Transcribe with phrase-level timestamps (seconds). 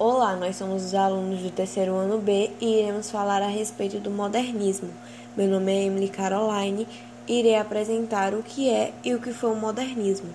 [0.00, 4.12] Olá, nós somos os alunos do terceiro ano B e iremos falar a respeito do
[4.12, 4.90] modernismo.
[5.36, 6.86] Meu nome é Emily Caroline
[7.26, 10.28] e irei apresentar o que é e o que foi o modernismo.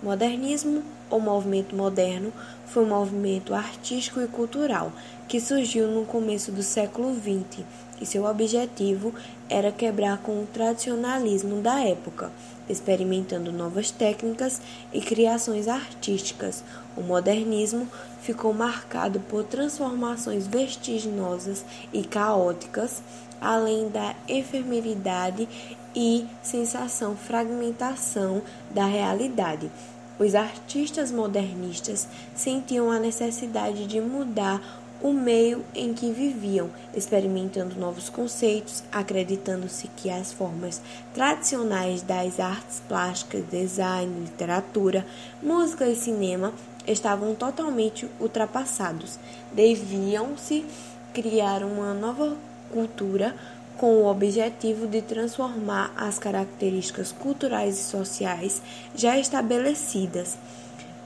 [0.00, 2.32] Modernismo, ou movimento moderno,
[2.64, 4.92] foi um movimento artístico e cultural
[5.26, 7.64] que surgiu no começo do século XX
[8.00, 9.12] e seu objetivo
[9.50, 12.30] era quebrar com o tradicionalismo da época,
[12.68, 14.60] experimentando novas técnicas
[14.92, 16.62] e criações artísticas.
[16.96, 17.88] O modernismo
[18.22, 23.02] ficou marcado por transformações vertiginosas e caóticas,
[23.40, 25.48] além da efemeridade
[25.94, 29.70] e sensação fragmentação da realidade.
[30.18, 34.60] Os artistas modernistas sentiam a necessidade de mudar
[35.00, 40.80] o meio em que viviam, experimentando novos conceitos, acreditando-se que as formas
[41.14, 45.06] tradicionais das artes plásticas, design, literatura,
[45.42, 46.52] música e cinema
[46.86, 49.18] estavam totalmente ultrapassados.
[49.52, 50.64] Deviam-se
[51.12, 52.36] criar uma nova
[52.72, 53.34] cultura
[53.76, 58.60] com o objetivo de transformar as características culturais e sociais
[58.94, 60.36] já estabelecidas,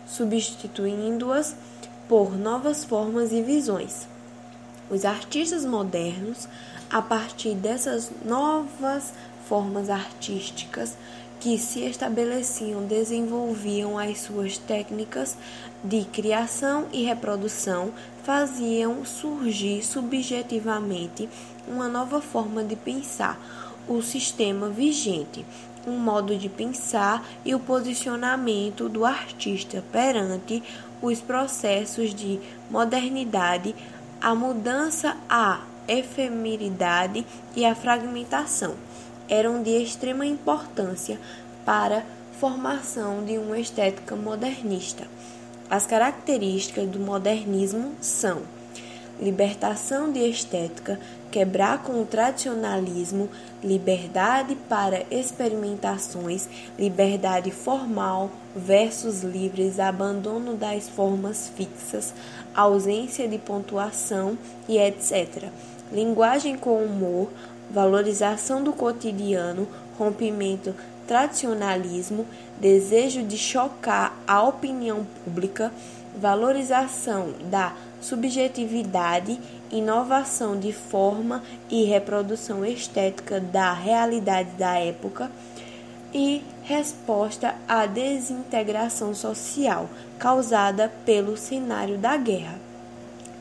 [0.06, 1.54] substituindo-as
[2.08, 4.06] por novas formas e visões.
[4.90, 6.48] Os artistas modernos,
[6.90, 9.12] a partir dessas novas
[9.48, 10.96] formas artísticas
[11.40, 15.36] que se estabeleciam, desenvolviam as suas técnicas
[15.82, 17.92] de criação e reprodução,
[18.22, 21.28] faziam surgir subjetivamente
[21.66, 23.40] uma nova forma de pensar
[23.88, 25.44] o sistema vigente,
[25.86, 30.62] um modo de pensar e o posicionamento do artista perante
[31.00, 33.74] os processos de modernidade,
[34.20, 38.74] a mudança, a efemeridade e a fragmentação
[39.28, 41.18] eram de extrema importância
[41.64, 42.02] para a
[42.38, 45.06] formação de uma estética modernista.
[45.70, 48.42] As características do modernismo são
[49.20, 51.00] libertação de estética,
[51.32, 53.30] quebrar com o tradicionalismo,
[53.64, 56.46] liberdade para experimentações,
[56.78, 62.12] liberdade formal versus livres, abandono das formas fixas,
[62.54, 64.36] ausência de pontuação
[64.68, 65.48] e etc.
[65.90, 67.30] Linguagem com humor,
[67.70, 69.66] valorização do cotidiano,
[69.98, 70.74] rompimento
[71.06, 72.26] tradicionalismo,
[72.60, 75.72] desejo de chocar a opinião pública,
[76.14, 79.40] valorização da subjetividade,
[79.70, 85.30] inovação de forma e reprodução estética da realidade da época
[86.12, 92.60] e resposta à desintegração social causada pelo cenário da guerra.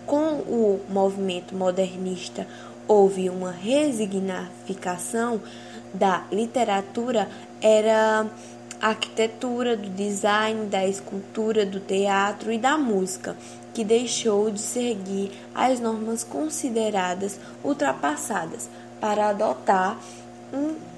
[0.05, 2.47] Com o movimento modernista,
[2.87, 5.41] houve uma resignificação
[5.93, 7.27] da literatura,
[7.61, 8.25] era
[8.81, 13.37] arquitetura, do design, da escultura, do teatro e da música,
[13.73, 18.69] que deixou de seguir as normas consideradas ultrapassadas
[18.99, 19.97] para adotar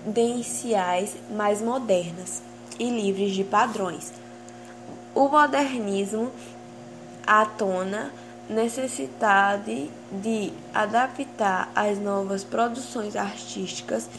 [0.05, 2.41] tendenciais mais modernas
[2.79, 4.11] e livres de padrões.
[5.13, 6.31] O modernismo
[7.25, 8.11] atona
[8.49, 14.09] necessidade de adaptar as novas produções artísticas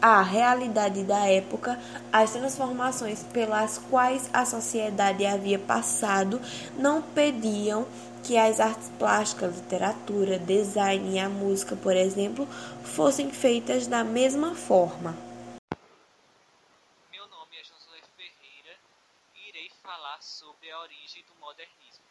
[0.00, 1.80] à realidade da época,
[2.12, 6.40] as transformações pelas quais a sociedade havia passado
[6.76, 7.86] não pediam
[8.22, 12.46] que as artes plásticas, literatura, design e a música, por exemplo,
[12.82, 15.16] fossem feitas da mesma forma.
[17.12, 18.76] Meu nome é Josué Ferreira
[19.34, 22.04] e irei falar sobre a origem do modernismo.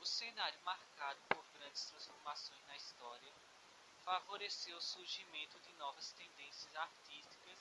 [0.00, 3.32] O cenário marcado por grandes transformações na história
[4.08, 7.58] favoreceu o surgimento de novas tendências artísticas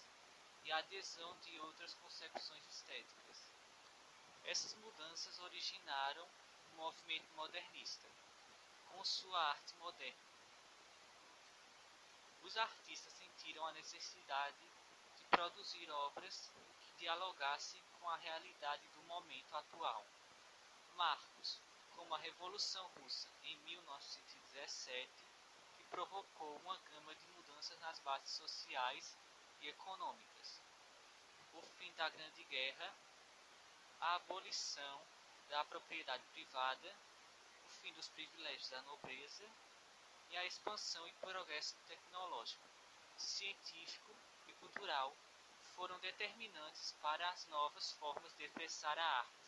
[0.64, 3.52] e a adesão de outras concepções estéticas.
[4.46, 6.26] Essas mudanças originaram
[6.72, 8.08] o movimento modernista,
[8.90, 10.26] com sua arte moderna.
[12.44, 14.72] Os artistas sentiram a necessidade
[15.18, 20.08] de produzir obras que dialogassem com a realidade do momento atual.
[20.96, 21.60] Marcos,
[21.94, 25.28] como a Revolução Russa em 1917,
[25.90, 29.18] provocou uma gama de mudanças nas bases sociais
[29.62, 30.62] e econômicas.
[31.54, 32.94] O fim da Grande Guerra,
[34.02, 35.02] a abolição
[35.50, 36.96] da propriedade privada,
[37.66, 39.46] o fim dos privilégios da nobreza
[40.30, 42.64] e a expansão e progresso tecnológico,
[43.18, 44.16] científico
[44.48, 45.16] e cultural
[45.76, 49.48] foram determinantes para as novas formas de expressar a arte.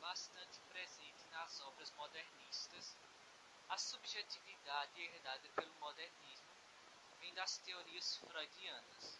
[0.00, 2.96] Bastante presente nas obras modernistas
[3.72, 6.52] a subjetividade herdada pelo modernismo
[7.18, 9.18] vem das teorias freudianas.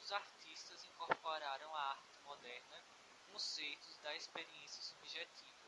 [0.00, 2.82] Os artistas incorporaram à arte moderna
[3.30, 5.66] conceitos da experiência subjetiva,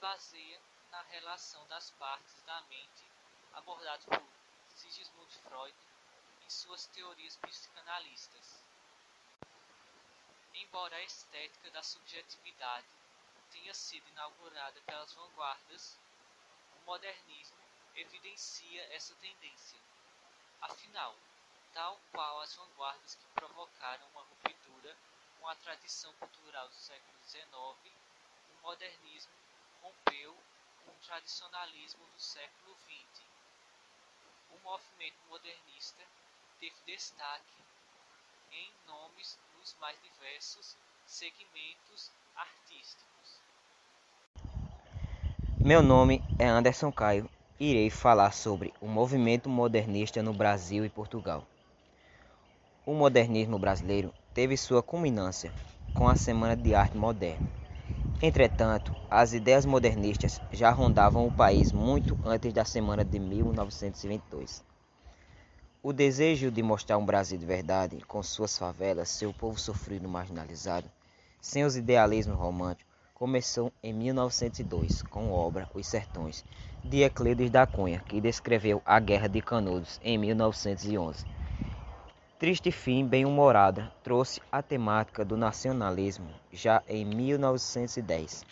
[0.00, 0.58] baseia
[0.90, 3.04] na relação das partes da mente
[3.52, 4.22] abordado por
[4.74, 5.76] Sigmund Freud
[6.40, 8.64] em suas teorias psicanalistas.
[10.54, 12.86] Embora a estética da subjetividade
[13.50, 15.98] tenha sido inaugurada pelas vanguardas,
[16.88, 17.58] modernismo
[17.96, 19.78] evidencia essa tendência.
[20.62, 21.14] Afinal,
[21.74, 24.96] tal qual as vanguardas que provocaram uma ruptura
[25.38, 29.34] com a tradição cultural do século XIX, o modernismo
[29.82, 30.34] rompeu
[30.82, 33.22] com o tradicionalismo do século XX.
[34.52, 36.06] O movimento modernista
[36.58, 37.62] teve destaque
[38.50, 40.74] em nomes nos mais diversos
[41.04, 43.47] segmentos artísticos.
[45.68, 47.28] Meu nome é Anderson Caio
[47.60, 51.46] e irei falar sobre o movimento modernista no Brasil e Portugal.
[52.86, 55.52] O modernismo brasileiro teve sua culminância
[55.92, 57.44] com a Semana de Arte Moderna.
[58.22, 64.64] Entretanto, as ideias modernistas já rondavam o país muito antes da Semana de 1922.
[65.82, 70.90] O desejo de mostrar um Brasil de verdade, com suas favelas, seu povo sofrido marginalizado,
[71.42, 72.87] sem os idealismos românticos,
[73.18, 76.44] começou em 1902 com a obra Os Sertões,
[76.84, 81.26] de Euclides da Cunha, que descreveu a Guerra de Canudos em 1911.
[82.38, 88.46] Triste Fim Bem-Humorada trouxe a temática do nacionalismo já em 1910.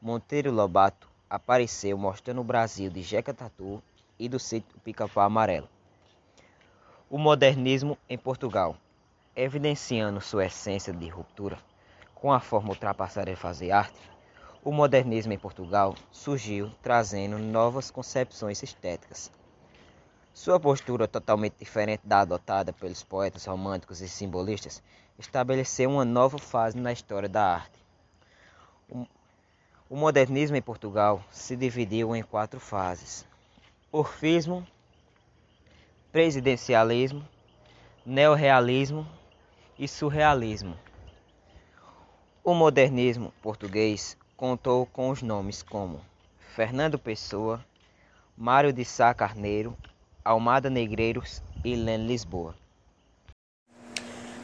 [0.00, 3.82] Monteiro Lobato apareceu mostrando o Brasil de Jeca Tatu
[4.18, 5.68] e do sítio Pica-Pau Amarelo.
[7.10, 8.78] O modernismo em Portugal,
[9.36, 11.58] evidenciando sua essência de ruptura
[12.16, 14.00] com a forma ultrapassada de fazer arte,
[14.64, 19.30] o modernismo em Portugal surgiu trazendo novas concepções estéticas
[20.36, 24.82] sua postura totalmente diferente da adotada pelos poetas românticos e simbolistas
[25.18, 27.80] estabeleceu uma nova fase na história da arte.
[29.88, 33.26] O modernismo em Portugal se dividiu em quatro fases:
[33.90, 34.66] orfismo,
[36.12, 37.26] presidencialismo,
[38.04, 39.08] neorrealismo
[39.78, 40.76] e surrealismo.
[42.48, 46.00] O modernismo português contou com os nomes como
[46.54, 47.60] Fernando Pessoa,
[48.38, 49.76] Mário de Sá Carneiro
[50.24, 52.54] Almada Negreiros e Len Lisboa.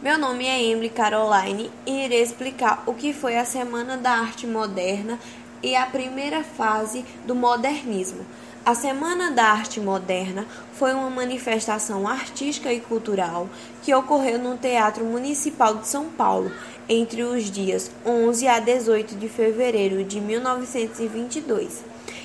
[0.02, 4.48] Meu nome é Emily Caroline e irei explicar o que foi a Semana da Arte
[4.48, 5.16] Moderna
[5.62, 8.26] e a primeira fase do modernismo.
[8.64, 13.48] A Semana da Arte Moderna foi uma manifestação artística e cultural
[13.82, 16.48] que ocorreu no Teatro Municipal de São Paulo
[16.88, 21.84] entre os dias 11 a 18 de fevereiro de 1922.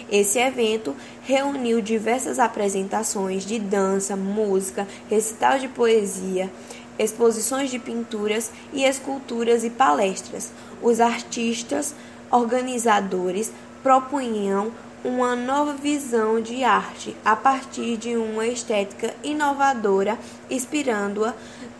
[0.09, 6.50] Esse evento reuniu diversas apresentações de dança, música, recital de poesia,
[6.98, 10.51] exposições de pinturas e esculturas e palestras.
[10.81, 11.94] Os artistas
[12.31, 13.51] organizadores
[13.83, 14.71] propunham
[15.03, 20.17] uma nova visão de arte a partir de uma estética inovadora,
[20.49, 21.33] inspirando-a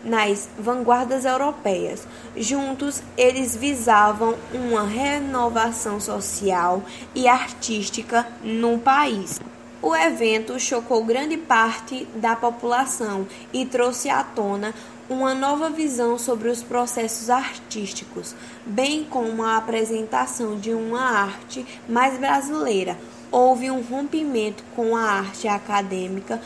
[0.04, 2.06] nas vanguardas europeias.
[2.36, 6.82] Juntos, eles visavam uma renovação social
[7.14, 9.40] e artística no país.
[9.80, 14.74] O evento chocou grande parte da população e trouxe à tona
[15.08, 18.34] uma nova visão sobre os processos artísticos,
[18.66, 22.98] bem como a apresentação de uma arte mais brasileira.
[23.30, 26.40] Houve um rompimento com a arte acadêmica,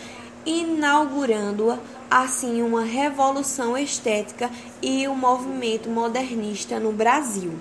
[0.47, 1.79] inaugurando-a
[2.11, 4.51] assim uma revolução estética
[4.81, 7.53] e o movimento modernista no Brasil.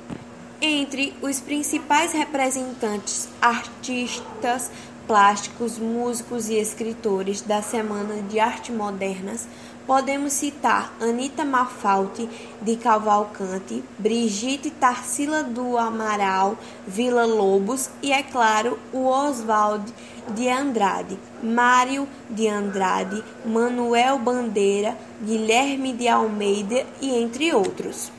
[0.63, 4.69] Entre os principais representantes artistas
[5.11, 9.45] plásticos, músicos e escritores da Semana de Arte Modernas,
[9.85, 12.29] podemos citar Anita Mafalti
[12.61, 19.93] de Cavalcante, Brigitte Tarsila do Amaral, Vila Lobos e, é claro, o Oswald
[20.29, 28.09] de Andrade, Mário de Andrade, Manuel Bandeira, Guilherme de Almeida e entre outros.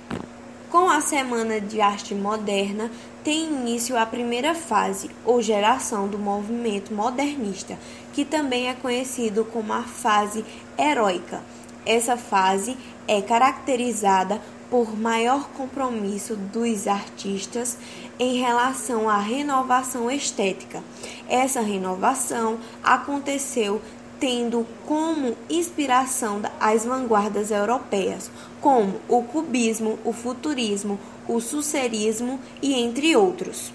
[0.69, 2.91] Com a Semana de Arte Moderna,
[3.25, 7.79] tem início a primeira fase, ou geração do movimento modernista,
[8.13, 10.45] que também é conhecido como a fase
[10.79, 11.43] heróica.
[11.87, 12.77] Essa fase
[13.07, 17.77] é caracterizada por maior compromisso dos artistas
[18.19, 20.83] em relação à renovação estética.
[21.29, 23.83] Essa renovação aconteceu
[24.23, 33.17] tendo como inspiração as vanguardas europeias, como o cubismo, o futurismo, o sucerismo e entre
[33.17, 33.73] outros.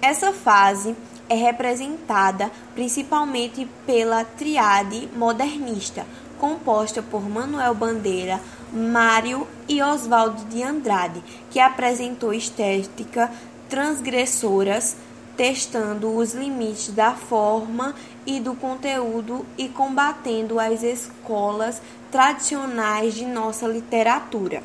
[0.00, 0.94] Essa fase
[1.28, 6.06] é representada principalmente pela triade modernista,
[6.38, 8.40] composta por Manuel Bandeira,
[8.72, 11.20] Mário e Oswaldo de Andrade,
[11.50, 13.32] que apresentou estética
[13.68, 14.94] transgressoras
[15.36, 17.94] testando os limites da forma
[18.26, 21.80] e do conteúdo e combatendo as escolas
[22.10, 24.62] tradicionais de nossa literatura.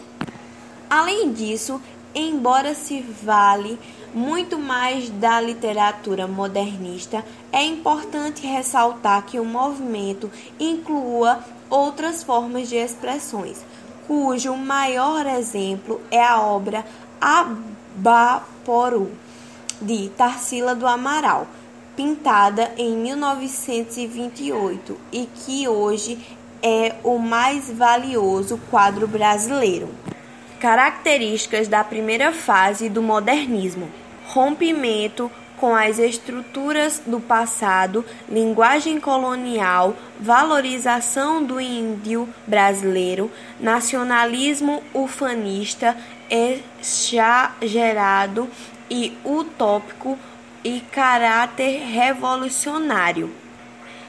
[0.90, 1.80] Além disso,
[2.14, 3.80] embora se vale
[4.14, 11.40] muito mais da literatura modernista, é importante ressaltar que o movimento inclua
[11.70, 13.64] outras formas de expressões,
[14.08, 16.86] cujo maior exemplo é a obra
[17.22, 19.12] Abaporu,
[19.82, 21.48] de Tarsila do Amaral,
[21.96, 26.20] pintada em 1928 e que hoje
[26.62, 29.90] é o mais valioso quadro brasileiro.
[30.60, 33.90] Características da primeira fase do modernismo:
[34.28, 43.30] rompimento com as estruturas do passado, linguagem colonial, valorização do índio brasileiro,
[43.60, 45.96] nacionalismo ufanista,
[46.82, 48.50] exagerado
[48.90, 50.18] e utópico
[50.64, 53.32] e caráter revolucionário.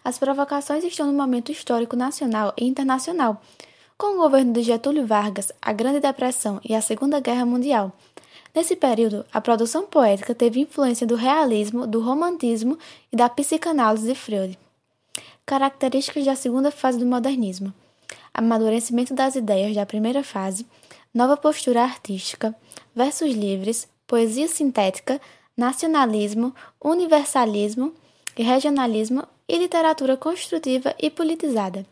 [0.03, 3.41] as provocações estão no momento histórico nacional e internacional,
[3.97, 7.93] com o governo de Getúlio Vargas, a Grande Depressão e a Segunda Guerra Mundial.
[8.55, 12.77] Nesse período, a produção poética teve influência do realismo, do romantismo
[13.11, 14.57] e da psicanálise de Freud.
[15.45, 17.73] Características da segunda fase do modernismo:
[18.33, 20.65] amadurecimento das ideias da primeira fase,
[21.13, 22.55] nova postura artística,
[22.95, 25.19] versos livres, poesia sintética,
[25.57, 27.93] nacionalismo, universalismo
[28.37, 31.85] e regionalismo e literatura construtiva e politizada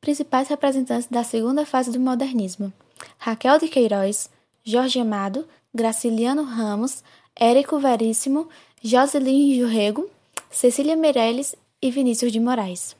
[0.00, 2.72] principais representantes da segunda fase do modernismo:
[3.18, 4.30] Raquel de Queiroz,
[4.64, 8.48] Jorge Amado, Graciliano Ramos, Érico Veríssimo,
[8.82, 10.08] Joselin Jurrego,
[10.50, 12.99] Cecília Meirelles e Vinícius de Moraes.